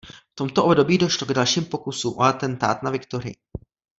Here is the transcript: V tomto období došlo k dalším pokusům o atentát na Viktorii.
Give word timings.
V 0.31 0.35
tomto 0.35 0.63
období 0.65 0.97
došlo 0.97 1.27
k 1.27 1.33
dalším 1.33 1.65
pokusům 1.65 2.17
o 2.17 2.21
atentát 2.21 2.83
na 2.83 2.91
Viktorii. 2.91 3.35